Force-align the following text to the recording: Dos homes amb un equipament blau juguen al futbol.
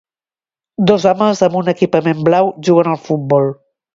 Dos 0.91 1.05
homes 1.09 1.43
amb 1.49 1.59
un 1.59 1.69
equipament 1.75 2.25
blau 2.31 2.51
juguen 2.69 2.91
al 2.95 2.99
futbol. 3.11 3.49